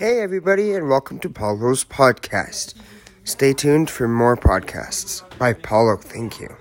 Hey, 0.00 0.22
everybody, 0.22 0.72
and 0.72 0.88
welcome 0.88 1.18
to 1.18 1.28
Paulo's 1.28 1.84
podcast. 1.84 2.72
Stay 3.24 3.52
tuned 3.52 3.90
for 3.90 4.08
more 4.08 4.34
podcasts. 4.34 5.20
Bye, 5.36 5.52
Paulo, 5.52 5.98
thank 5.98 6.40
you. 6.40 6.56